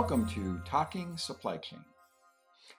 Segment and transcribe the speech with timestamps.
[0.00, 1.84] Welcome to Talking Supply Chain.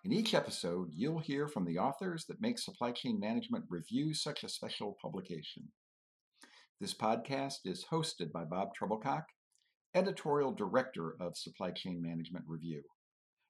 [0.05, 4.45] In each episode, you'll hear from the authors that make supply chain management review such
[4.45, 5.67] a special publication.
[6.79, 9.23] This podcast is hosted by Bob Trebilcock,
[9.93, 12.83] editorial director of Supply Chain Management Review.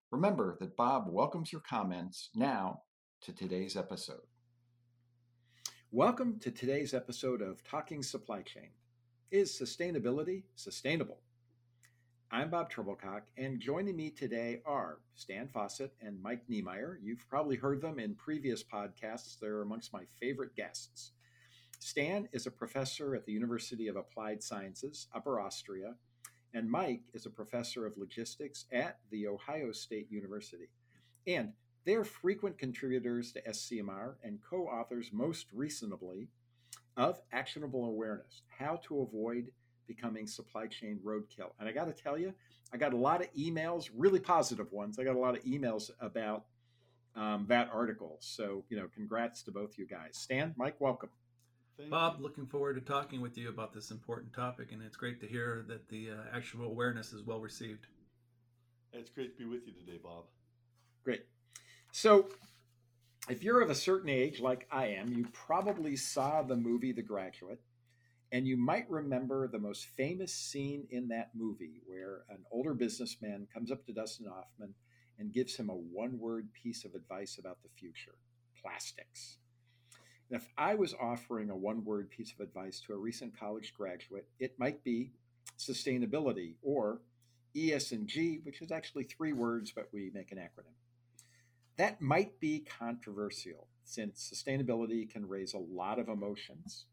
[0.09, 2.81] Remember that Bob welcomes your comments now
[3.21, 4.25] to today's episode.
[5.91, 8.71] Welcome to today's episode of Talking Supply Chain.
[9.29, 11.19] Is sustainability sustainable?
[12.31, 16.97] I'm Bob Trebilcock, and joining me today are Stan Fawcett and Mike Knemeyer.
[17.01, 19.39] You've probably heard them in previous podcasts.
[19.39, 21.13] They're amongst my favorite guests.
[21.79, 25.95] Stan is a professor at the University of Applied Sciences, Upper Austria,
[26.53, 30.69] and Mike is a professor of logistics at The Ohio State University.
[31.25, 36.27] And they're frequent contributors to SCMR and co authors most recently
[36.95, 39.49] of Actionable Awareness How to Avoid
[39.89, 41.51] becoming supply chain roadkill.
[41.59, 42.33] And I got to tell you,
[42.71, 44.99] I got a lot of emails, really positive ones.
[44.99, 46.45] I got a lot of emails about
[47.15, 48.17] um, that article.
[48.21, 50.11] So, you know, congrats to both you guys.
[50.13, 51.09] Stan, Mike, welcome.
[51.77, 52.23] Thank Bob, you.
[52.23, 54.71] looking forward to talking with you about this important topic.
[54.71, 57.87] And it's great to hear that the uh, actual awareness is well received.
[58.93, 60.25] It's great to be with you today, Bob.
[61.03, 61.25] Great.
[61.91, 62.29] So,
[63.27, 67.01] if you're of a certain age, like I am, you probably saw the movie The
[67.01, 67.59] Graduate.
[68.31, 73.47] And you might remember the most famous scene in that movie where an older businessman
[73.51, 74.75] comes up to Dustin Hoffman
[75.17, 78.15] and gives him a one word piece of advice about the future
[78.61, 79.37] plastics.
[80.29, 83.73] And if I was offering a one word piece of advice to a recent college
[83.75, 85.11] graduate, it might be
[85.57, 87.01] sustainability or
[87.55, 90.75] ESG, which is actually three words, but we make an acronym.
[91.77, 96.85] That might be controversial since sustainability can raise a lot of emotions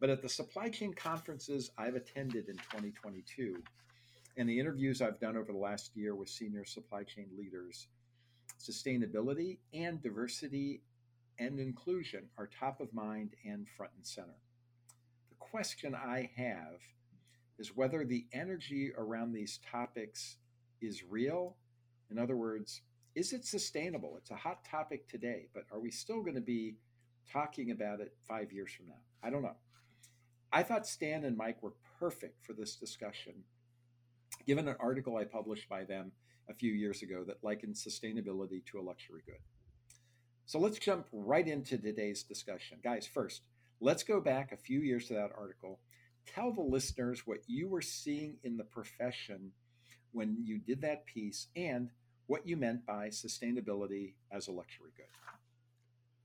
[0.00, 3.62] but at the supply chain conferences I've attended in 2022
[4.36, 7.88] and the interviews I've done over the last year with senior supply chain leaders,
[8.60, 10.82] sustainability and diversity
[11.38, 14.36] and inclusion are top of mind and front and center.
[15.30, 16.80] The question I have
[17.58, 20.36] is whether the energy around these topics
[20.80, 21.56] is real.
[22.10, 22.82] In other words,
[23.14, 24.14] is it sustainable?
[24.18, 26.76] It's a hot topic today, but are we still going to be
[27.32, 29.00] talking about it five years from now?
[29.22, 29.56] I don't know.
[30.52, 33.34] I thought Stan and Mike were perfect for this discussion,
[34.46, 36.12] given an article I published by them
[36.48, 39.40] a few years ago that likened sustainability to a luxury good.
[40.46, 42.78] So let's jump right into today's discussion.
[42.82, 43.42] Guys, first,
[43.80, 45.80] let's go back a few years to that article.
[46.24, 49.50] Tell the listeners what you were seeing in the profession
[50.12, 51.90] when you did that piece and
[52.26, 55.06] what you meant by sustainability as a luxury good.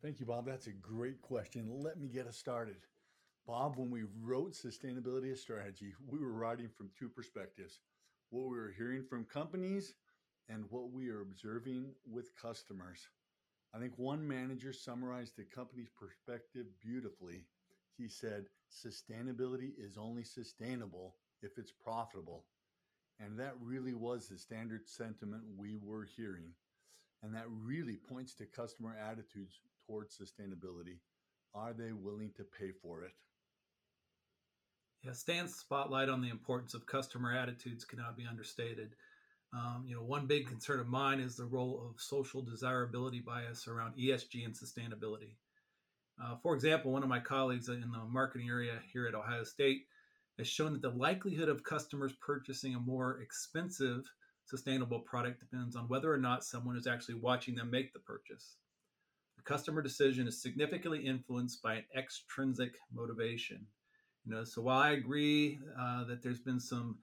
[0.02, 0.46] Thank you, Bob.
[0.46, 1.68] That's a great question.
[1.70, 2.78] Let me get us started.
[3.52, 7.82] Bob, when we wrote Sustainability Strategy, we were writing from two perspectives
[8.30, 9.94] what we were hearing from companies
[10.48, 13.10] and what we are observing with customers.
[13.76, 17.44] I think one manager summarized the company's perspective beautifully.
[17.98, 22.46] He said, Sustainability is only sustainable if it's profitable.
[23.20, 26.54] And that really was the standard sentiment we were hearing.
[27.22, 31.00] And that really points to customer attitudes towards sustainability.
[31.54, 33.12] Are they willing to pay for it?
[35.04, 38.96] Yeah, Stan's spotlight on the importance of customer attitudes cannot be understated.
[39.52, 43.68] Um, you know, one big concern of mine is the role of social desirability bias
[43.68, 45.34] around ESG and sustainability.
[46.24, 49.88] Uh, for example, one of my colleagues in the marketing area here at Ohio State
[50.38, 54.06] has shown that the likelihood of customers purchasing a more expensive
[54.46, 58.58] sustainable product depends on whether or not someone is actually watching them make the purchase.
[59.38, 63.66] The customer decision is significantly influenced by an extrinsic motivation.
[64.26, 67.00] You know, so while I agree uh, that there's been some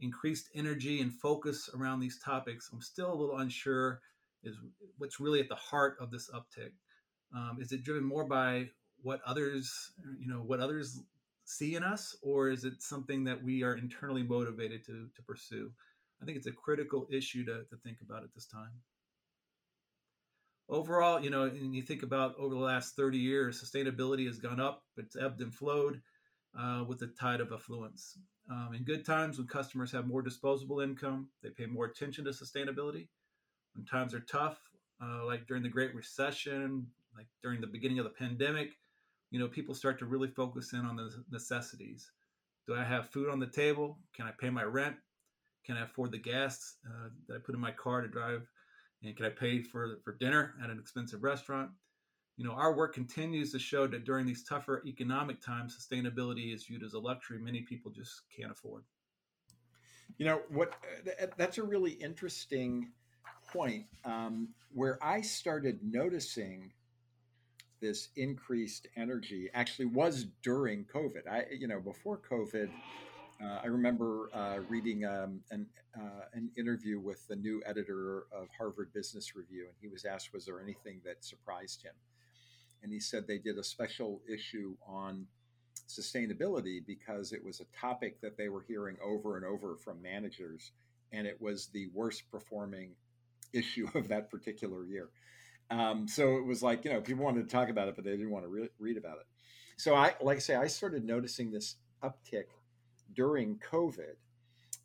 [0.00, 4.00] increased energy and focus around these topics, I'm still a little unsure
[4.44, 4.56] is
[4.98, 6.72] what's really at the heart of this uptick.
[7.34, 8.68] Um, is it driven more by
[9.02, 11.00] what others, you know, what others
[11.44, 15.70] see in us, or is it something that we are internally motivated to to pursue?
[16.22, 18.72] I think it's a critical issue to, to think about at this time.
[20.68, 24.60] Overall, you know, and you think about over the last 30 years, sustainability has gone
[24.60, 26.02] up, it's ebbed and flowed
[26.58, 28.18] uh, with the tide of affluence.
[28.50, 32.30] Um, in good times, when customers have more disposable income, they pay more attention to
[32.30, 33.08] sustainability.
[33.74, 34.58] When times are tough,
[35.02, 38.70] uh, like during the Great Recession, like during the beginning of the pandemic,
[39.30, 42.10] you know, people start to really focus in on the necessities.
[42.66, 43.98] Do I have food on the table?
[44.14, 44.96] Can I pay my rent?
[45.66, 48.48] Can I afford the gas uh, that I put in my car to drive?
[49.02, 51.70] And can I pay for for dinner at an expensive restaurant?
[52.38, 56.64] You know, our work continues to show that during these tougher economic times, sustainability is
[56.64, 58.84] viewed as a luxury many people just can't afford.
[60.18, 60.72] You know what?
[61.20, 62.92] Uh, that's a really interesting
[63.52, 63.86] point.
[64.04, 66.72] Um, where I started noticing
[67.80, 71.26] this increased energy actually was during COVID.
[71.28, 72.70] I, you know, before COVID,
[73.42, 78.46] uh, I remember uh, reading um, an, uh, an interview with the new editor of
[78.56, 81.94] Harvard Business Review, and he was asked, "Was there anything that surprised him?"
[82.82, 85.26] And he said they did a special issue on
[85.88, 90.72] sustainability because it was a topic that they were hearing over and over from managers,
[91.12, 92.90] and it was the worst performing
[93.52, 95.08] issue of that particular year.
[95.70, 98.12] Um, so it was like you know people wanted to talk about it, but they
[98.12, 99.26] didn't want to re- read about it.
[99.76, 102.46] So I, like I say, I started noticing this uptick
[103.14, 104.16] during COVID.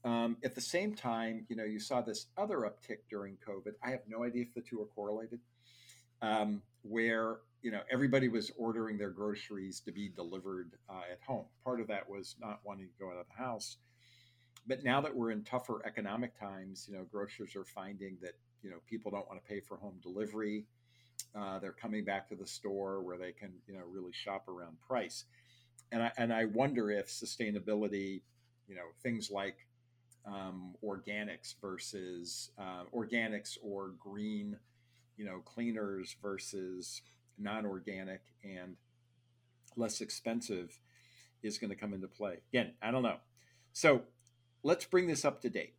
[0.06, 3.74] Um, at the same time, you know, you saw this other uptick during COVID.
[3.82, 5.40] I have no idea if the two are correlated.
[6.24, 11.46] Um, where you know everybody was ordering their groceries to be delivered uh, at home.
[11.64, 13.78] Part of that was not wanting to go out of the house,
[14.68, 18.70] but now that we're in tougher economic times, you know, grocers are finding that you
[18.70, 20.66] know people don't want to pay for home delivery.
[21.36, 24.80] Uh, they're coming back to the store where they can you know really shop around
[24.80, 25.26] price,
[25.92, 28.22] and I and I wonder if sustainability,
[28.68, 29.58] you know, things like
[30.26, 34.58] um, organics versus uh, organics or green,
[35.18, 37.02] you know, cleaners versus
[37.38, 38.76] non-organic and
[39.76, 40.80] less expensive
[41.42, 42.38] is going to come into play.
[42.52, 43.18] Again, I don't know.
[43.74, 44.04] So
[44.64, 45.76] let's bring this up to date.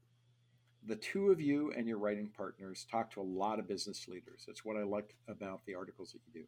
[0.87, 4.45] The two of you and your writing partners talk to a lot of business leaders.
[4.47, 6.47] That's what I like about the articles that you do.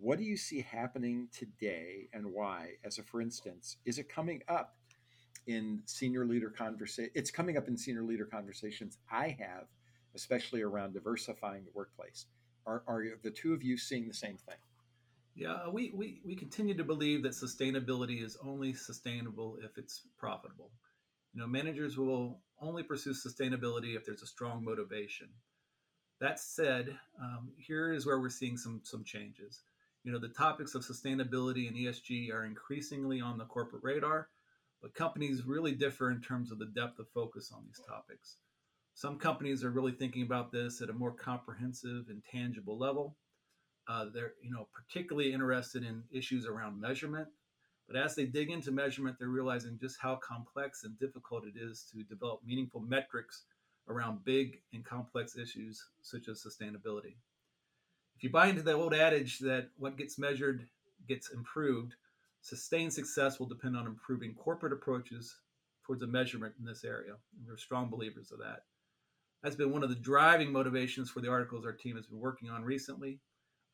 [0.00, 2.72] What do you see happening today and why?
[2.84, 4.76] As a for instance, is it coming up
[5.46, 7.10] in senior leader conversation?
[7.14, 9.68] It's coming up in senior leader conversations I have,
[10.16, 12.26] especially around diversifying the workplace.
[12.66, 14.56] Are, are the two of you seeing the same thing?
[15.36, 20.70] Yeah, we, we, we continue to believe that sustainability is only sustainable if it's profitable.
[21.34, 25.28] You know, managers will only pursue sustainability if there's a strong motivation.
[26.20, 29.60] That said, um, here is where we're seeing some some changes.
[30.02, 34.28] You know, the topics of sustainability and ESG are increasingly on the corporate radar,
[34.80, 38.36] but companies really differ in terms of the depth of focus on these topics.
[38.96, 43.14] Some companies are really thinking about this at a more comprehensive and tangible level.
[43.86, 47.28] Uh, they're you know particularly interested in issues around measurement,
[47.86, 51.84] but as they dig into measurement, they're realizing just how complex and difficult it is
[51.92, 53.42] to develop meaningful metrics
[53.86, 57.16] around big and complex issues such as sustainability.
[58.16, 60.66] If you buy into the old adage that what gets measured
[61.06, 61.96] gets improved,
[62.40, 65.36] sustained success will depend on improving corporate approaches
[65.84, 67.12] towards a measurement in this area.
[67.36, 68.62] And we're strong believers of that
[69.42, 72.50] that's been one of the driving motivations for the articles our team has been working
[72.50, 73.20] on recently.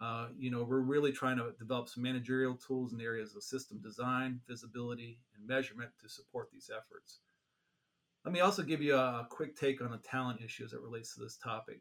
[0.00, 3.42] Uh, you know, we're really trying to develop some managerial tools in the areas of
[3.42, 7.20] system design, visibility, and measurement to support these efforts.
[8.24, 11.14] Let me also give you a quick take on the talent issue as it relates
[11.14, 11.80] to this topic.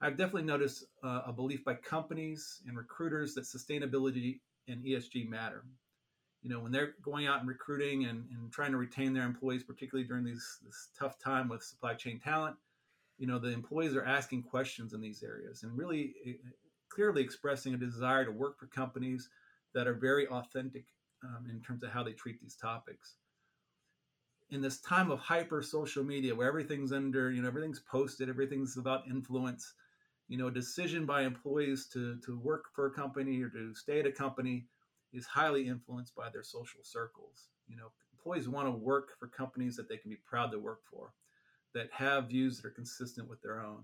[0.00, 5.64] I've definitely noticed uh, a belief by companies and recruiters that sustainability and ESG matter.
[6.42, 9.62] You know, when they're going out and recruiting and, and trying to retain their employees,
[9.64, 12.56] particularly during these, this tough time with supply chain talent,
[13.18, 16.32] you know the employees are asking questions in these areas and really eh,
[16.88, 19.28] clearly expressing a desire to work for companies
[19.74, 20.84] that are very authentic
[21.24, 23.16] um, in terms of how they treat these topics.
[24.50, 28.76] In this time of hyper social media where everything's under you know everything's posted everything's
[28.76, 29.74] about influence
[30.28, 34.00] you know a decision by employees to to work for a company or to stay
[34.00, 34.66] at a company
[35.12, 37.48] is highly influenced by their social circles.
[37.66, 40.80] You know employees want to work for companies that they can be proud to work
[40.90, 41.12] for
[41.74, 43.82] that have views that are consistent with their own.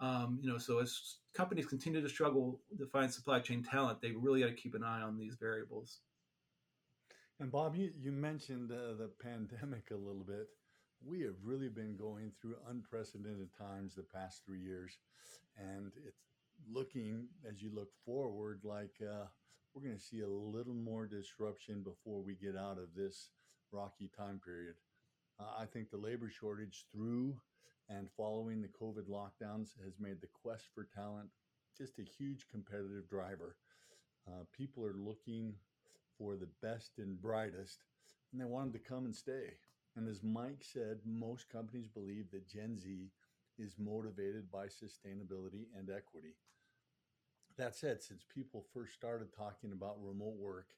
[0.00, 4.10] Um, you know, so as companies continue to struggle to find supply chain talent, they
[4.10, 6.00] really got to keep an eye on these variables.
[7.40, 10.48] And Bob, you, you mentioned uh, the pandemic a little bit.
[11.04, 14.98] We have really been going through unprecedented times the past three years,
[15.58, 16.22] and it's
[16.72, 19.26] looking as you look forward like uh,
[19.74, 23.30] we're going to see a little more disruption before we get out of this
[23.72, 24.74] rocky time period.
[25.40, 27.36] Uh, I think the labor shortage through
[27.88, 31.28] and following the COVID lockdowns has made the quest for talent
[31.76, 33.56] just a huge competitive driver.
[34.28, 35.54] Uh, people are looking
[36.16, 37.82] for the best and brightest,
[38.32, 39.54] and they want them to come and stay.
[39.96, 43.10] And as Mike said, most companies believe that Gen Z
[43.58, 46.34] is motivated by sustainability and equity.
[47.56, 50.68] That said, since people first started talking about remote work,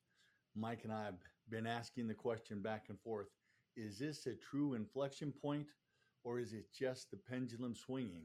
[0.54, 3.28] Mike and I have been asking the question back and forth
[3.76, 5.66] is this a true inflection point
[6.24, 8.24] or is it just the pendulum swinging?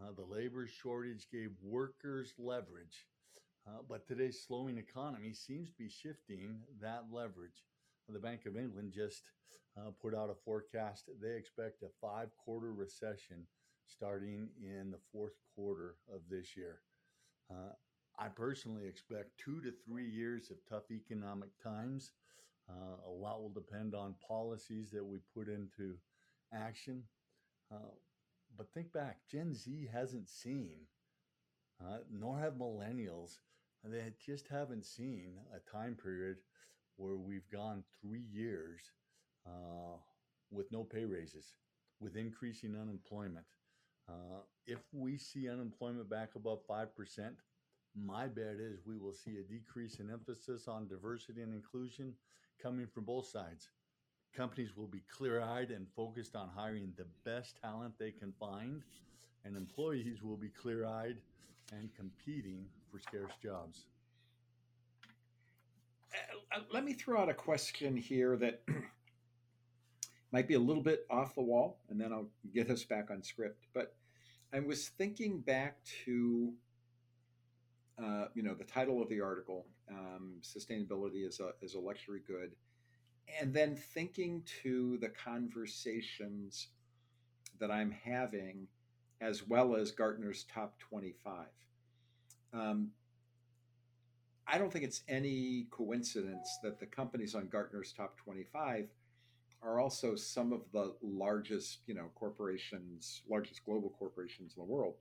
[0.00, 3.06] Uh, the labor shortage gave workers leverage,
[3.68, 7.64] uh, but today's slowing economy seems to be shifting that leverage.
[8.08, 9.22] the Bank of England just
[9.78, 11.08] uh, put out a forecast.
[11.20, 13.46] They expect a five quarter recession
[13.86, 16.80] starting in the fourth quarter of this year.
[17.50, 17.72] Uh,
[18.18, 22.10] I personally expect two to three years of tough economic times.
[22.68, 25.96] Uh, a lot will depend on policies that we put into
[26.52, 27.02] action.
[27.72, 27.92] Uh,
[28.56, 30.80] but think back, Gen Z hasn't seen,
[31.80, 33.38] uh, nor have millennials,
[33.84, 36.36] they just haven't seen a time period
[36.96, 38.80] where we've gone three years
[39.46, 39.96] uh,
[40.50, 41.54] with no pay raises,
[42.00, 43.46] with increasing unemployment.
[44.08, 46.86] Uh, if we see unemployment back above 5%,
[47.94, 52.14] my bet is we will see a decrease in emphasis on diversity and inclusion
[52.62, 53.68] coming from both sides.
[54.34, 58.82] Companies will be clear eyed and focused on hiring the best talent they can find,
[59.44, 61.16] and employees will be clear eyed
[61.72, 63.86] and competing for scarce jobs.
[66.14, 68.62] Uh, uh, let me throw out a question here that
[70.32, 73.22] might be a little bit off the wall, and then I'll get us back on
[73.22, 73.66] script.
[73.74, 73.94] But
[74.52, 76.52] I was thinking back to,
[78.02, 82.52] uh, you know, the title of the article, um, "Sustainability is a a luxury good,"
[83.40, 86.68] and then thinking to the conversations
[87.58, 88.66] that I'm having,
[89.20, 91.48] as well as Gartner's top twenty-five.
[92.52, 92.90] Um,
[94.46, 98.88] I don't think it's any coincidence that the companies on Gartner's top 25
[99.62, 104.94] are also some of the largest, you know, corporations, largest global corporations in the world.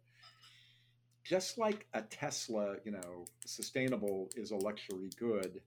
[1.24, 5.62] Just like a Tesla, you know, sustainable is a luxury good,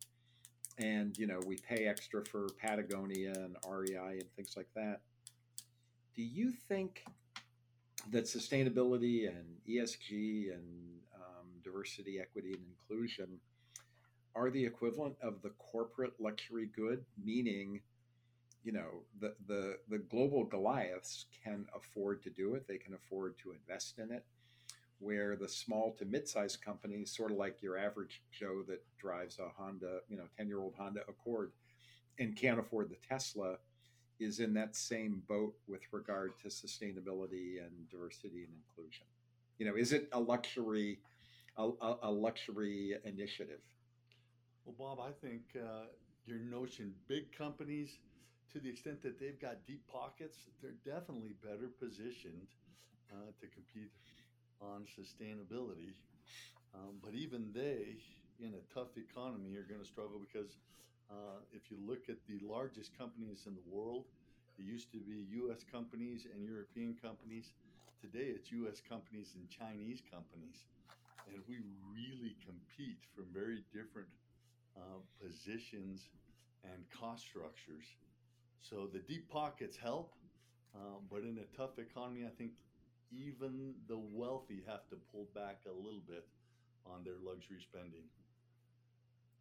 [0.78, 5.00] and you know we pay extra for Patagonia and REI and things like that.
[6.16, 7.04] Do you think
[8.10, 13.38] that sustainability and ESG and um, diversity, equity, and inclusion
[14.34, 17.80] are the equivalent of the corporate luxury good, meaning
[18.64, 23.36] you know the the the global goliaths can afford to do it they can afford
[23.38, 24.24] to invest in it
[25.04, 29.48] where the small to mid-sized companies sort of like your average joe that drives a
[29.56, 31.52] honda you know 10 year old honda accord
[32.18, 33.56] and can't afford the tesla
[34.20, 39.04] is in that same boat with regard to sustainability and diversity and inclusion.
[39.58, 41.00] You know is it a luxury
[41.56, 41.70] a,
[42.02, 43.60] a luxury initiative?
[44.64, 45.86] Well bob i think uh,
[46.26, 47.98] your notion big companies
[48.54, 52.46] to the extent that they've got deep pockets, they're definitely better positioned
[53.10, 53.90] uh, to compete
[54.72, 55.92] on sustainability.
[56.74, 57.96] Um, but even they,
[58.40, 60.56] in a tough economy, are going to struggle because
[61.10, 64.04] uh, if you look at the largest companies in the world,
[64.58, 65.64] it used to be U.S.
[65.70, 67.52] companies and European companies.
[68.00, 68.80] Today, it's U.S.
[68.80, 70.66] companies and Chinese companies,
[71.26, 71.56] and we
[71.90, 74.08] really compete from very different
[74.76, 76.08] uh, positions
[76.64, 77.84] and cost structures.
[78.60, 80.12] So the deep pockets help,
[80.74, 82.52] um, but in a tough economy, I think
[83.12, 86.26] even the wealthy have to pull back a little bit
[86.86, 88.04] on their luxury spending.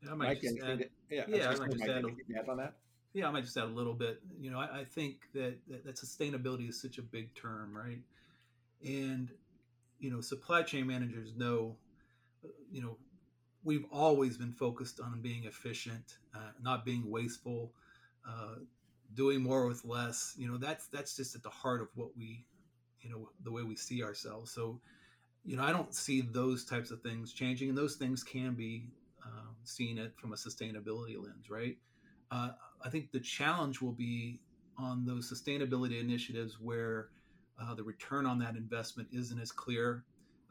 [0.03, 2.73] Yeah, I might Mike, just add, yeah, yeah, I might just add, a, on that.
[3.13, 4.21] Yeah, I might just add a little bit.
[4.39, 8.01] You know, I, I think that, that that sustainability is such a big term, right?
[8.85, 9.29] And
[9.99, 11.75] you know, supply chain managers know,
[12.71, 12.97] you know,
[13.63, 17.71] we've always been focused on being efficient, uh, not being wasteful,
[18.27, 18.55] uh,
[19.13, 22.43] doing more with less you know that's that's just at the heart of what we
[23.03, 24.51] you know the way we see ourselves.
[24.51, 24.79] So
[25.45, 28.87] you know i don't see those types of things changing and those things can be
[29.25, 31.77] um, seen it from a sustainability lens right?
[32.31, 32.51] Uh,
[32.83, 34.39] i think the challenge will be
[34.77, 37.09] on those sustainability initiatives where
[37.61, 40.03] uh, the return on that investment isn't as clear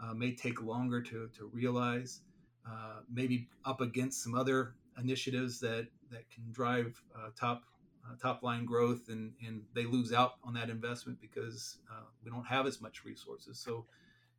[0.02, 2.20] uh, may take longer to, to realize
[2.68, 7.64] uh, maybe up against some other initiatives that that can drive uh, top
[8.06, 12.30] uh, top line growth and, and they lose out on that investment because uh, we
[12.30, 13.58] don't have as much resources.
[13.58, 13.86] So,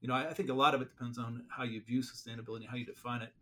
[0.02, 2.68] you know, I, I, think a lot of it depends on how you view sustainability
[2.68, 3.34] how you define it.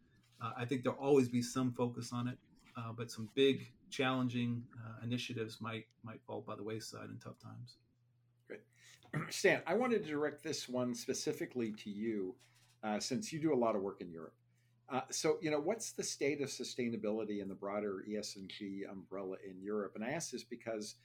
[0.42, 2.38] Uh, I think there'll always be some focus on it,
[2.78, 7.40] uh, but some big challenging uh, initiatives might might fall by the wayside in tough
[7.40, 7.78] times.
[8.48, 8.62] Great,
[9.30, 9.62] Stan.
[9.68, 12.36] I wanted to direct this one specifically to you,
[12.84, 14.34] uh, since you do a lot of work in Europe.
[14.92, 19.62] Uh, so, you know, what's the state of sustainability in the broader ESG umbrella in
[19.62, 19.94] Europe?
[19.96, 20.96] And I ask this because,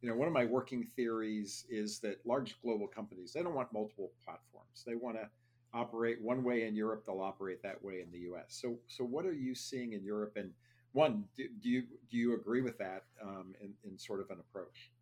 [0.00, 3.72] you know, one of my working theories is that large global companies they don't want
[3.72, 4.84] multiple platforms.
[4.86, 5.28] They want to
[5.74, 7.02] operate one way in Europe.
[7.04, 8.46] They'll operate that way in the U.S.
[8.48, 10.34] So, so what are you seeing in Europe?
[10.36, 10.52] And
[10.92, 14.38] one, do, do you do you agree with that um, in, in sort of an
[14.38, 14.92] approach?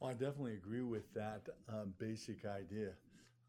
[0.00, 2.92] Well, I definitely agree with that um, basic idea.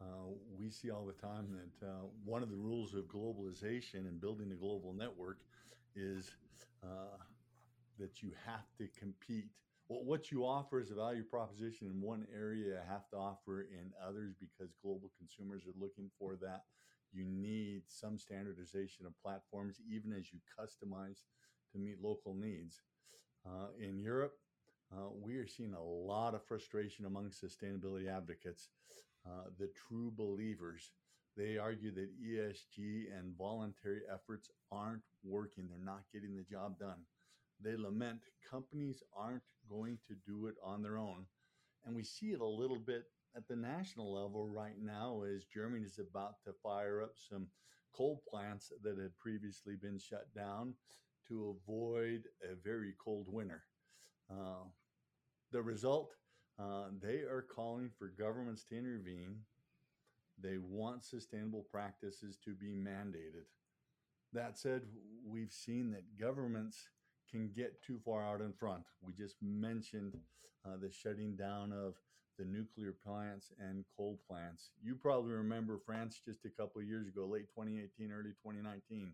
[0.02, 1.92] Uh, we see all the time that uh,
[2.24, 5.40] one of the rules of globalization and building a global network
[5.96, 6.32] is
[6.84, 7.18] uh,
[7.98, 9.50] that you have to compete.
[9.90, 13.62] Well, what you offer as a value proposition in one area, you have to offer
[13.62, 16.64] in others because global consumers are looking for that.
[17.12, 21.24] You need some standardization of platforms, even as you customize
[21.74, 22.82] to meet local needs.
[23.46, 24.36] Uh, in Europe,
[24.94, 28.70] uh, we are seeing a lot of frustration among sustainability advocates,
[29.26, 30.92] uh, the true believers.
[31.38, 37.06] They argue that ESG and voluntary efforts aren't working, they're not getting the job done.
[37.62, 41.26] They lament companies aren't going to do it on their own.
[41.86, 45.86] And we see it a little bit at the national level right now as Germany
[45.86, 47.48] is about to fire up some
[47.96, 50.74] coal plants that had previously been shut down
[51.28, 53.64] to avoid a very cold winter.
[54.32, 54.66] Uh,
[55.52, 56.14] the result,
[56.60, 59.38] uh, they are calling for governments to intervene.
[60.42, 63.46] They want sustainable practices to be mandated.
[64.34, 64.84] That said,
[65.26, 66.90] we've seen that governments
[67.32, 68.84] can get too far out in front.
[69.02, 70.18] We just mentioned
[70.66, 71.96] uh, the shutting down of
[72.38, 74.72] the nuclear plants and coal plants.
[74.82, 79.14] You probably remember France just a couple of years ago, late 2018, early 2019.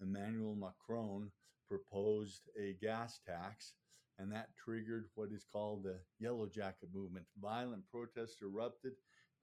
[0.00, 1.30] Emmanuel Macron
[1.66, 3.72] proposed a gas tax,
[4.18, 7.26] and that triggered what is called the Yellow Jacket movement.
[7.40, 8.92] Violent protests erupted.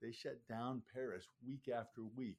[0.02, 2.38] They shut down Paris week after week.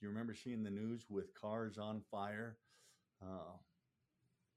[0.00, 2.58] You remember seeing the news with cars on fire?
[3.22, 3.56] Uh,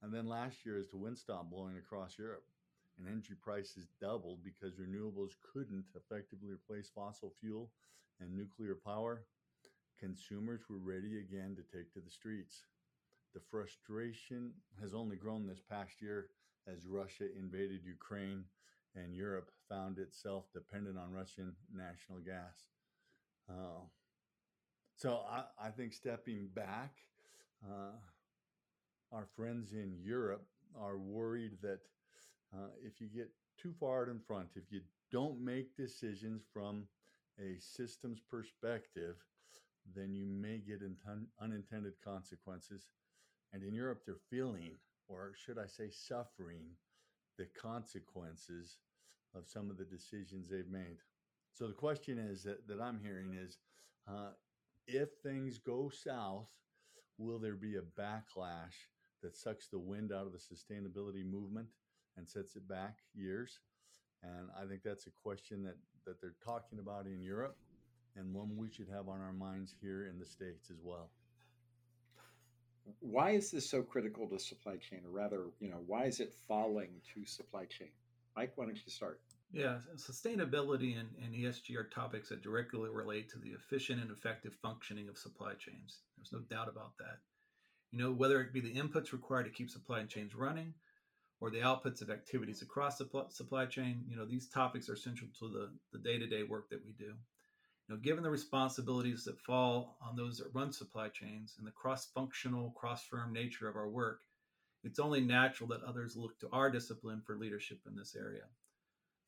[0.03, 2.43] and then last year, as the wind stopped blowing across Europe,
[2.97, 7.71] and energy prices doubled because renewables couldn't effectively replace fossil fuel
[8.19, 9.23] and nuclear power,
[9.99, 12.65] consumers were ready again to take to the streets.
[13.33, 16.27] The frustration has only grown this past year
[16.67, 18.43] as Russia invaded Ukraine
[18.95, 22.67] and Europe found itself dependent on Russian national gas.
[23.49, 23.83] Uh,
[24.95, 26.93] so I, I, think stepping back,
[27.65, 27.95] uh,
[29.11, 30.45] our friends in Europe
[30.79, 31.79] are worried that
[32.53, 36.87] uh, if you get too far out in front, if you don't make decisions from
[37.39, 39.15] a systems perspective,
[39.95, 40.81] then you may get
[41.41, 42.89] unintended consequences.
[43.53, 44.75] And in Europe, they're feeling,
[45.07, 46.65] or should I say, suffering,
[47.37, 48.77] the consequences
[49.35, 50.97] of some of the decisions they've made.
[51.53, 53.57] So the question is that, that I'm hearing is
[54.07, 54.31] uh,
[54.87, 56.47] if things go south,
[57.17, 58.87] will there be a backlash
[59.21, 61.67] that sucks the wind out of the sustainability movement
[62.17, 63.59] and sets it back years?
[64.23, 67.57] And I think that's a question that, that they're talking about in Europe
[68.15, 71.09] and one we should have on our minds here in the States as well.
[72.99, 76.33] Why is this so critical to supply chain, or rather, you know, why is it
[76.47, 77.89] falling to supply chain?
[78.35, 79.21] Mike, why don't you start?
[79.51, 84.53] Yeah, sustainability and, and ESG are topics that directly relate to the efficient and effective
[84.61, 85.99] functioning of supply chains.
[86.17, 87.19] There's no doubt about that.
[87.91, 90.73] You know, whether it be the inputs required to keep supply chains running
[91.41, 95.29] or the outputs of activities across the supply chain, you know, these topics are central
[95.39, 97.13] to the, the day-to-day work that we do.
[97.87, 101.71] You know, given the responsibilities that fall on those that run supply chains and the
[101.71, 104.21] cross-functional, cross-firm nature of our work,
[104.83, 108.45] it's only natural that others look to our discipline for leadership in this area.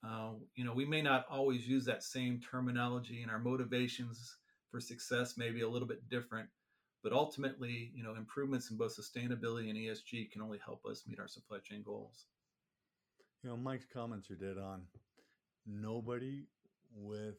[0.04, 4.38] Uh, you know, we may not always use that same terminology, and our motivations
[4.72, 6.50] for success may be a little bit different
[7.04, 11.20] but ultimately, you know, improvements in both sustainability and ESG can only help us meet
[11.20, 12.26] our supply chain goals.
[13.44, 14.84] You know, Mike's comments are dead on.
[15.68, 16.46] Nobody
[16.96, 17.36] with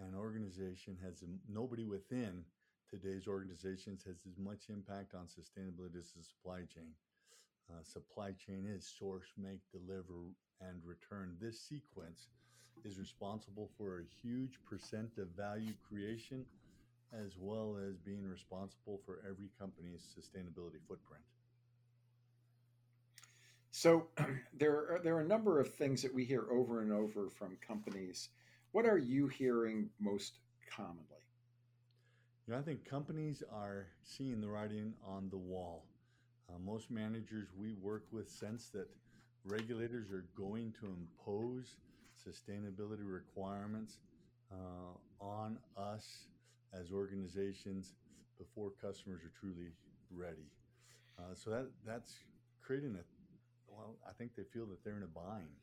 [0.00, 2.44] an organization has nobody within
[2.90, 6.90] today's organizations has as much impact on sustainability as the supply chain.
[7.70, 11.36] Uh, supply chain is source, make, deliver, and return.
[11.40, 12.28] This sequence
[12.84, 16.44] is responsible for a huge percent of value creation
[17.12, 21.24] as well as being responsible for every company's sustainability footprint.
[23.70, 24.06] So
[24.58, 27.56] there are, there are a number of things that we hear over and over from
[27.66, 28.28] companies.
[28.72, 30.38] What are you hearing most
[30.76, 31.04] commonly?
[32.46, 35.84] You know, I think companies are seeing the writing on the wall.
[36.48, 38.88] Uh, most managers we work with sense that
[39.44, 41.76] regulators are going to impose
[42.16, 43.98] sustainability requirements
[44.52, 46.26] uh, on us
[46.72, 47.94] as organizations
[48.38, 49.70] before customers are truly
[50.10, 50.50] ready.
[51.18, 52.14] Uh, so that that's
[52.62, 53.02] creating a
[53.68, 55.56] well, I think they feel that they're in a bind.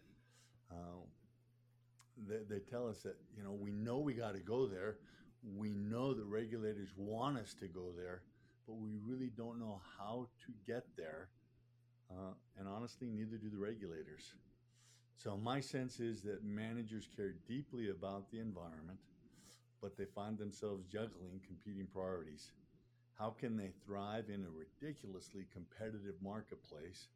[0.71, 1.03] Uh,
[2.27, 4.97] they, they tell us that you know we know we got to go there.
[5.57, 8.23] We know the regulators want us to go there,
[8.67, 11.29] but we really don't know how to get there.
[12.09, 14.33] Uh, and honestly, neither do the regulators.
[15.15, 18.99] So my sense is that managers care deeply about the environment
[19.81, 22.51] but they find themselves juggling competing priorities.
[23.17, 27.07] How can they thrive in a ridiculously competitive marketplace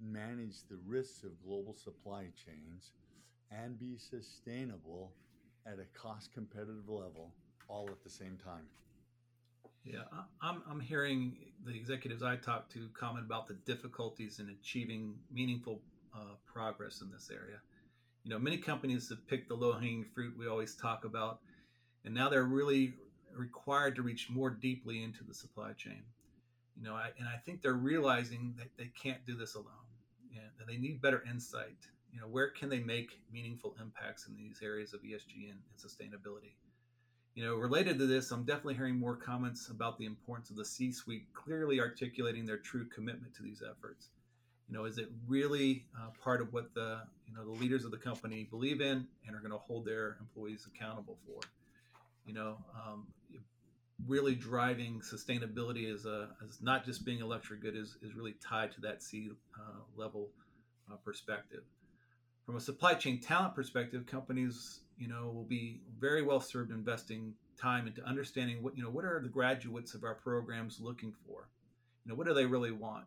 [0.00, 2.92] manage the risks of global supply chains,
[3.50, 5.12] and be sustainable
[5.66, 7.32] at a cost competitive level
[7.68, 8.66] all at the same time.
[9.84, 10.00] Yeah,
[10.42, 15.80] I'm, I'm hearing the executives I talk to comment about the difficulties in achieving meaningful
[16.14, 17.56] uh, progress in this area.
[18.24, 21.40] You know, many companies have picked the low hanging fruit we always talk about,
[22.04, 22.94] and now they're really
[23.34, 26.02] required to reach more deeply into the supply chain.
[26.76, 29.66] You know, I, and I think they're realizing that they can't do this alone,
[30.34, 31.86] and they need better insight.
[32.12, 35.78] You know, where can they make meaningful impacts in these areas of ESG and, and
[35.78, 36.54] sustainability?
[37.34, 40.64] You know, related to this, I'm definitely hearing more comments about the importance of the
[40.64, 44.08] C-suite clearly articulating their true commitment to these efforts.
[44.68, 47.90] You know, is it really uh, part of what the you know the leaders of
[47.90, 51.40] the company believe in and are going to hold their employees accountable for?
[52.26, 53.06] You know, um,
[54.06, 58.34] really driving sustainability as a as not just being a luxury good is, is really
[58.40, 60.30] tied to that C uh, level
[60.90, 61.62] uh, perspective.
[62.50, 67.32] From a supply chain talent perspective, companies you know will be very well served investing
[67.56, 71.48] time into understanding what you know what are the graduates of our programs looking for.
[72.04, 73.04] You know what do they really want?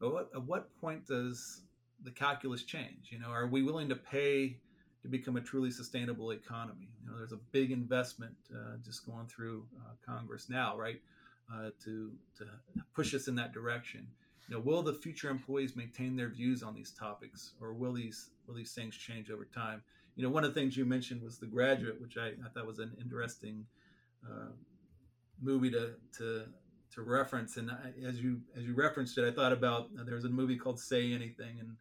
[0.00, 1.60] But what, at what point does
[2.02, 3.10] the calculus change?
[3.10, 4.56] You know, are we willing to pay
[5.02, 6.88] to become a truly sustainable economy.
[7.00, 11.00] You know, there's a big investment uh, just going through uh, Congress now, right,
[11.54, 12.46] uh, to to
[12.96, 14.08] push us in that direction.
[14.48, 18.54] Know, will the future employees maintain their views on these topics, or will these will
[18.54, 19.82] these things change over time?
[20.14, 22.66] You know, one of the things you mentioned was The Graduate, which I, I thought
[22.66, 23.66] was an interesting
[24.24, 24.50] uh,
[25.42, 26.44] movie to to
[26.94, 27.56] to reference.
[27.56, 30.30] And I, as you as you referenced it, I thought about uh, there was a
[30.30, 31.76] movie called Say Anything, and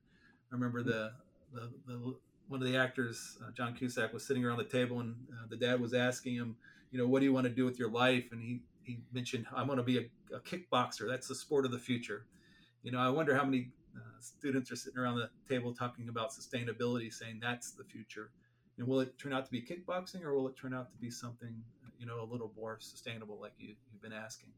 [0.51, 1.11] I remember the
[1.53, 2.15] the, the
[2.47, 5.55] one of the actors, uh, John Cusack, was sitting around the table, and uh, the
[5.55, 6.55] dad was asking him,
[6.91, 8.25] you know, what do you want to do with your life?
[8.31, 11.07] And he he mentioned, I want to be a, a kickboxer.
[11.07, 12.25] That's the sport of the future.
[12.85, 16.29] You know, I wonder how many uh, students are sitting around the table talking about
[16.29, 18.29] sustainability, saying that's the future.
[18.77, 21.09] And will it turn out to be kickboxing, or will it turn out to be
[21.09, 21.63] something,
[21.97, 24.49] you know, a little more sustainable, like you, you've been asking?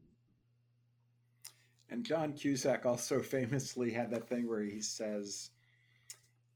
[1.88, 5.48] And John Cusack also famously had that thing where he says,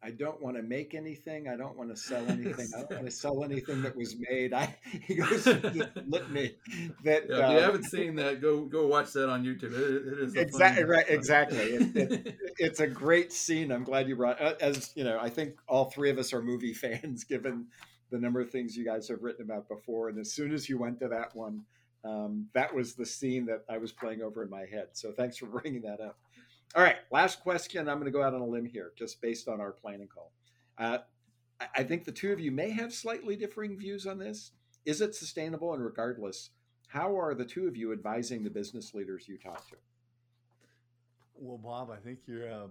[0.05, 1.49] I don't want to make anything.
[1.49, 2.69] I don't want to sell anything.
[2.77, 4.53] I don't want to sell anything that was made.
[4.53, 4.75] I
[5.07, 5.47] he goes
[6.07, 6.57] litany
[7.05, 7.29] that.
[7.29, 9.73] Yeah, if you uh, haven't seen that, go go watch that on YouTube.
[9.73, 11.07] it, it is exactly right.
[11.09, 11.59] Exactly.
[11.59, 13.71] It, it, it's a great scene.
[13.71, 14.41] I'm glad you brought.
[14.41, 17.67] Uh, as you know, I think all three of us are movie fans, given
[18.11, 20.09] the number of things you guys have written about before.
[20.09, 21.65] And as soon as you went to that one,
[22.05, 24.89] um, that was the scene that I was playing over in my head.
[24.93, 26.17] So thanks for bringing that up.
[26.75, 27.87] All right, last question.
[27.87, 30.33] I'm going to go out on a limb here, just based on our planning call.
[30.79, 30.99] Uh,
[31.77, 34.53] I think the two of you may have slightly differing views on this.
[34.87, 35.75] Is it sustainable?
[35.75, 36.51] And regardless,
[36.89, 39.77] how are the two of you advising the business leaders you talk to?
[41.35, 42.67] Well, Bob, I think you're uh,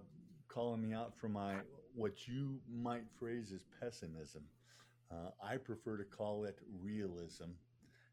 [0.48, 1.54] calling me out for my
[1.94, 4.42] what you might phrase as pessimism.
[5.10, 7.50] Uh, I prefer to call it realism.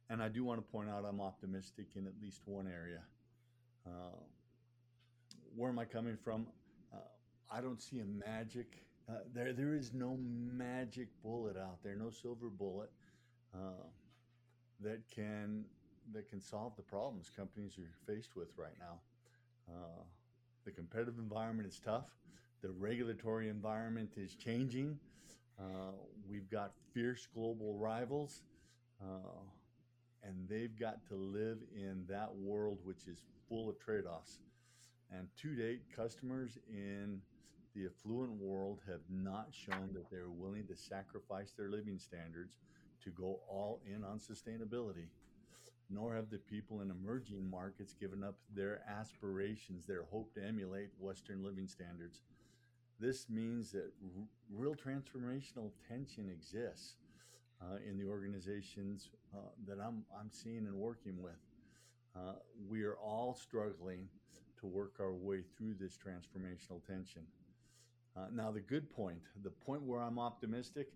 [0.10, 3.02] And I do want to point out I'm optimistic in at least one area.
[3.88, 4.18] Uh,
[5.56, 6.48] where am I coming from?
[6.94, 6.98] Uh,
[7.52, 8.84] I don't see a magic.
[9.10, 12.92] Uh, there, there is no magic bullet out there, no silver bullet
[13.54, 13.84] uh,
[14.82, 15.66] that can
[16.14, 19.00] that can solve the problems companies are faced with right now.
[19.70, 20.04] Uh,
[20.66, 22.06] the competitive environment is tough.
[22.62, 24.98] The regulatory environment is changing.
[25.60, 25.92] Uh,
[26.30, 28.44] we've got fierce global rivals,
[29.02, 29.40] uh,
[30.24, 34.40] and they've got to live in that world which is full of trade-offs.
[35.12, 37.22] And to date, customers in
[37.76, 42.58] the affluent world have not shown that they're willing to sacrifice their living standards
[43.04, 45.08] to go all in on sustainability.
[45.90, 50.90] Nor have the people in emerging markets given up their aspirations, their hope to emulate
[51.00, 52.22] Western living standards.
[53.00, 56.98] This means that r- real transformational tension exists
[57.62, 61.40] uh, in the organizations uh, that I'm, I'm seeing and working with.
[62.16, 62.34] Uh,
[62.70, 64.08] we are all struggling
[64.60, 67.24] to work our way through this transformational tension.
[68.18, 70.88] Uh, now, the good point, the point where I'm optimistic,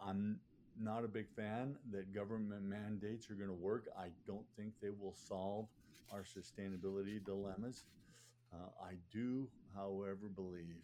[0.00, 0.38] I'm
[0.78, 3.86] not a big fan that government mandates are going to work.
[3.98, 5.66] I don't think they will solve
[6.12, 7.84] our sustainability dilemmas.
[8.52, 10.76] Uh, I do, however, believe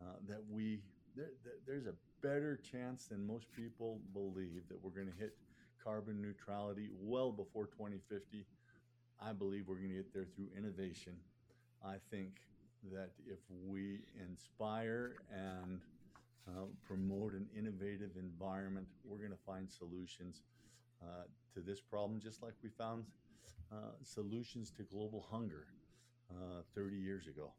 [0.00, 0.80] uh, that we
[1.16, 1.30] there,
[1.66, 5.34] there's a better chance than most people believe that we're going to hit
[5.82, 8.44] carbon neutrality well before 2050
[9.20, 11.14] I believe we're going to get there through innovation.
[11.84, 12.40] I think
[12.92, 15.80] that if we inspire and
[16.46, 20.42] uh, promote an innovative environment, we're going to find solutions
[21.02, 23.04] uh, to this problem, just like we found
[23.72, 25.66] uh, solutions to global hunger
[26.30, 27.52] uh, 30 years ago.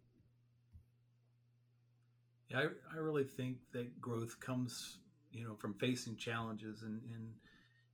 [2.49, 4.97] Yeah, I, I really think that growth comes,
[5.31, 7.33] you know, from facing challenges and, and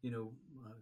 [0.01, 0.31] you know,
[0.65, 0.73] uh,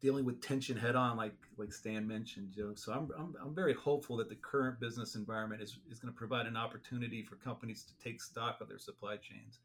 [0.00, 2.54] dealing with tension head on, like like Stan mentioned.
[2.56, 2.72] Know?
[2.74, 6.18] So I'm, I'm, I'm very hopeful that the current business environment is, is going to
[6.18, 9.58] provide an opportunity for companies to take stock of their supply chains.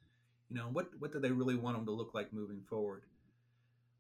[0.50, 3.04] You know, what what do they really want them to look like moving forward?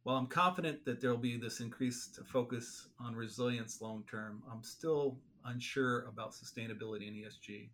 [0.03, 4.61] While I'm confident that there will be this increased focus on resilience long term, I'm
[4.61, 7.69] still unsure about sustainability and ESG.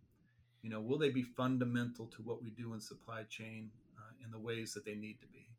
[0.62, 4.30] You know, will they be fundamental to what we do in supply chain uh, in
[4.30, 5.51] the ways that they need to be?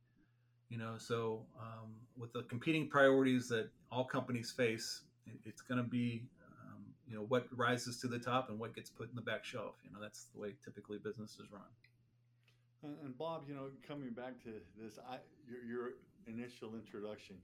[0.73, 5.77] You know, so um, with the competing priorities that all companies face, it, it's going
[5.77, 9.15] to be, um, you know, what rises to the top and what gets put in
[9.15, 9.75] the back shelf.
[9.85, 11.61] You know, that's the way typically businesses run.
[12.81, 14.49] And, and Bob, you know, coming back to
[14.81, 15.93] this, I your, your
[16.25, 17.35] initial introduction,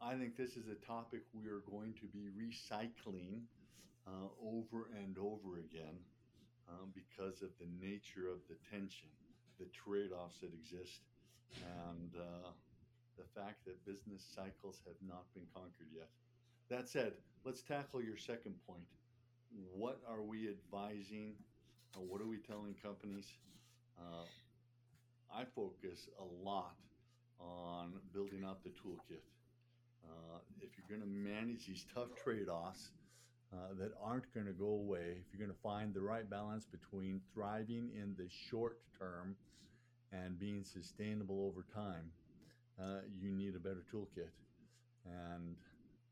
[0.00, 3.42] I think this is a topic we are going to be recycling
[4.06, 5.98] uh, over and over again
[6.70, 9.08] um, because of the nature of the tension,
[9.58, 11.00] the trade offs that exist,
[11.82, 12.50] and uh,
[13.18, 16.08] the fact that business cycles have not been conquered yet.
[16.70, 17.12] That said,
[17.44, 18.86] let's tackle your second point.
[19.74, 21.34] What are we advising?
[21.96, 23.26] What are we telling companies?
[23.98, 24.24] Uh,
[25.34, 26.76] I focus a lot
[27.40, 29.22] on building out the toolkit.
[30.04, 32.90] Uh, if you're going to manage these tough trade offs
[33.52, 36.66] uh, that aren't going to go away, if you're going to find the right balance
[36.66, 39.36] between thriving in the short term
[40.12, 42.10] and being sustainable over time,
[42.80, 44.30] uh, you need a better toolkit.
[45.04, 45.56] And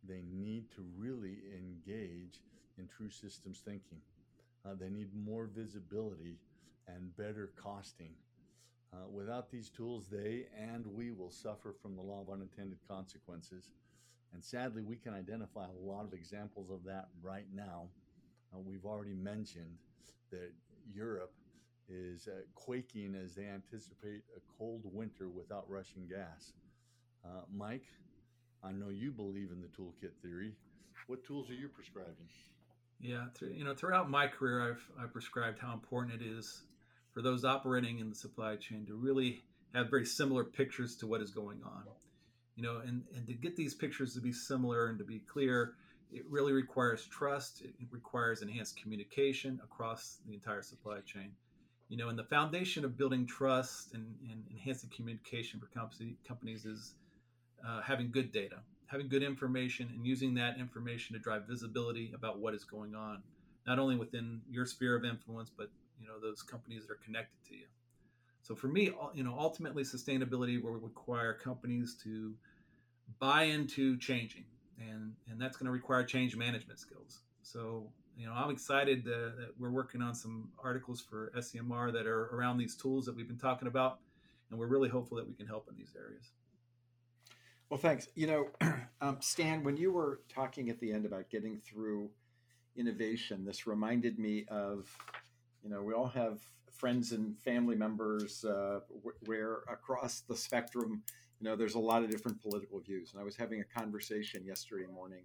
[0.09, 2.41] they need to really engage
[2.79, 4.01] in true systems thinking.
[4.65, 6.39] Uh, they need more visibility
[6.89, 8.13] and better costing.
[8.93, 13.71] Uh, without these tools, they and we will suffer from the law of unintended consequences.
[14.33, 17.89] And sadly, we can identify a lot of examples of that right now.
[18.55, 19.79] Uh, we've already mentioned
[20.31, 20.53] that
[20.93, 21.33] Europe
[21.88, 26.53] is uh, quaking as they anticipate a cold winter without Russian gas.
[27.25, 27.87] Uh, Mike,
[28.62, 30.55] I know you believe in the toolkit theory.
[31.07, 32.29] What tools are you prescribing?
[33.01, 36.62] Yeah, th- you know, throughout my career, I've, I've prescribed how important it is
[37.12, 39.42] for those operating in the supply chain to really
[39.75, 41.85] have very similar pictures to what is going on.
[42.57, 45.75] You know, and, and to get these pictures to be similar and to be clear,
[46.11, 47.61] it really requires trust.
[47.61, 51.33] It requires enhanced communication across the entire supply chain
[51.88, 56.64] you know and the foundation of building trust and, and enhancing communication for company, companies
[56.64, 56.94] is
[57.66, 62.38] uh, having good data having good information and using that information to drive visibility about
[62.38, 63.22] what is going on
[63.66, 65.70] not only within your sphere of influence but
[66.01, 67.66] you know those companies that are connected to you.
[68.42, 72.35] So for me you know ultimately sustainability will require companies to
[73.18, 74.44] buy into changing
[74.79, 77.20] and and that's going to require change management skills.
[77.42, 82.27] So you know, I'm excited that, we're working on some articles for SCMR that are
[82.35, 83.99] around these tools that we've been talking about,
[84.51, 86.31] and we're really hopeful that we can help in these areas.
[87.69, 88.09] Well, thanks.
[88.15, 88.49] You know,
[89.01, 92.09] um, Stan, when you were talking at the end about getting through
[92.77, 94.89] innovation, this reminded me of,
[95.63, 96.39] you know, we all have
[96.71, 98.81] friends and family members uh,
[99.25, 101.03] where across the spectrum,
[101.41, 103.13] you know, there's a lot of different political views.
[103.13, 105.25] And I was having a conversation yesterday morning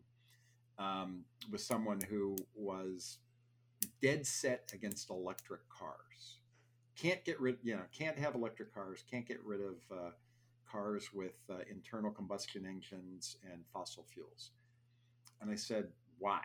[0.80, 3.20] um, with someone who was
[4.02, 6.40] dead set against electric cars.
[6.96, 9.04] Can't get rid, you know, can't have electric cars.
[9.10, 10.12] Can't get rid of uh,
[10.70, 14.52] cars with uh, internal combustion engines and fossil fuels.
[15.42, 15.88] And I said,
[16.20, 16.42] why?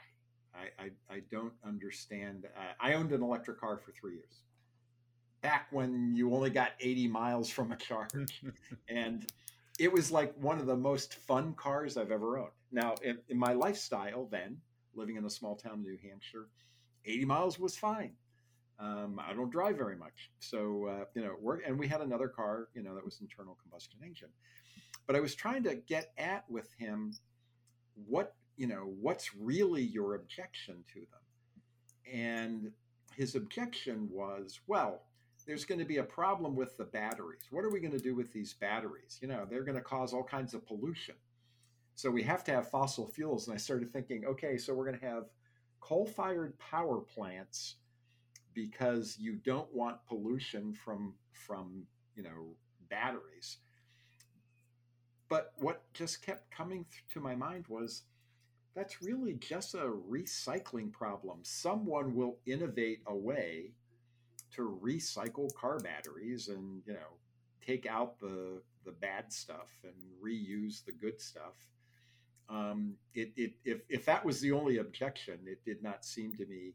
[0.55, 2.47] I, I, I don't understand.
[2.81, 4.43] I owned an electric car for three years.
[5.43, 8.43] Back when you only got 80 miles from a charge.
[8.89, 9.27] and
[9.79, 12.51] it was like one of the most fun cars I've ever owned.
[12.73, 14.59] Now, in, in, my lifestyle then,
[14.95, 16.49] living in a small town in New Hampshire,
[17.05, 18.13] 80 miles was fine.
[18.79, 20.31] Um, I don't drive very much.
[20.41, 24.01] So, uh, you know, and we had another car, you know, that was internal combustion
[24.05, 24.29] engine.
[25.07, 27.15] But I was trying to get at with him
[28.07, 32.13] what, you know, what's really your objection to them?
[32.13, 32.73] And
[33.15, 35.03] his objection was, well,
[35.47, 37.47] there's going to be a problem with the batteries.
[37.51, 39.19] What are we going to do with these batteries?
[39.23, 41.15] You know, they're going to cause all kinds of pollution.
[41.95, 43.47] So we have to have fossil fuels.
[43.47, 45.25] And I started thinking, okay, so we're going to have
[45.81, 47.77] coal fired power plants
[48.55, 51.83] because you don't want pollution from from
[52.17, 52.57] you know
[52.89, 53.59] batteries
[55.29, 58.05] but what just kept coming to my mind was
[58.75, 63.73] that's really just a recycling problem someone will innovate a way
[64.55, 67.19] to recycle car batteries and you know
[67.65, 71.55] take out the the bad stuff and reuse the good stuff.
[72.49, 76.47] Um, it, it if if that was the only objection, it did not seem to
[76.47, 76.73] me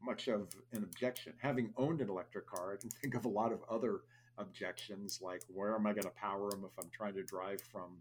[0.00, 1.32] much of an objection.
[1.38, 4.00] Having owned an electric car, I can think of a lot of other
[4.38, 7.98] objections, like where am I going to power them if I'm trying to drive from,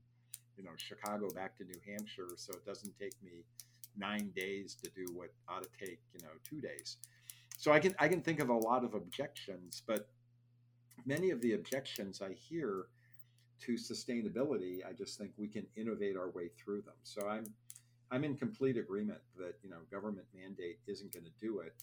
[0.58, 3.44] you know, Chicago back to New Hampshire, so it doesn't take me
[3.98, 6.98] nine days to do what ought to take, you know, two days.
[7.62, 10.10] So I can I can think of a lot of objections, but
[11.06, 12.88] many of the objections I hear
[13.60, 16.96] to sustainability, I just think we can innovate our way through them.
[17.04, 17.46] So I'm
[18.10, 21.76] I'm in complete agreement that you know government mandate isn't going to do it,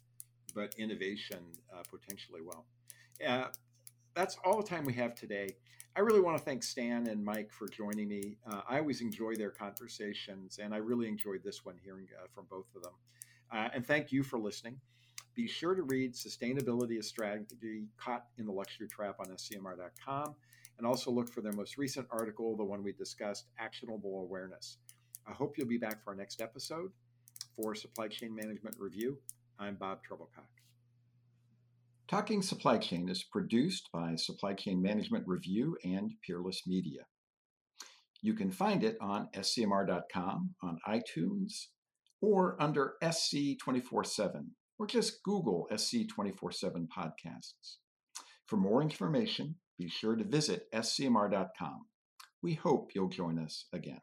[0.52, 1.38] but innovation
[1.72, 2.64] uh, potentially will.
[3.24, 3.44] Uh,
[4.16, 5.46] that's all the time we have today.
[5.94, 8.36] I really want to thank Stan and Mike for joining me.
[8.50, 12.46] Uh, I always enjoy their conversations, and I really enjoyed this one hearing uh, from
[12.50, 12.94] both of them.
[13.52, 14.80] Uh, and thank you for listening.
[15.34, 20.34] Be sure to read Sustainability a Strategy Caught in the Luxury Trap on scmr.com,
[20.78, 24.78] and also look for their most recent article, the one we discussed, Actionable Awareness.
[25.26, 26.90] I hope you'll be back for our next episode.
[27.54, 29.18] For Supply Chain Management Review,
[29.58, 30.46] I'm Bob Trebilcock.
[32.08, 37.02] Talking Supply Chain is produced by Supply Chain Management Review and Peerless Media.
[38.22, 41.66] You can find it on scmr.com, on iTunes,
[42.20, 47.76] or under SC 24 7, or just Google SC 24 7 podcasts.
[48.46, 51.86] For more information, be sure to visit scmr.com.
[52.42, 54.00] We hope you'll join us again.